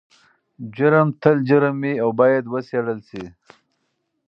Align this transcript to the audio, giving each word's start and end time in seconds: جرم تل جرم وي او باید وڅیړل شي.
جرم 0.75 1.07
تل 1.21 1.37
جرم 1.47 1.75
وي 1.83 1.93
او 2.03 2.09
باید 2.19 2.43
وڅیړل 2.53 2.99
شي. 3.09 3.23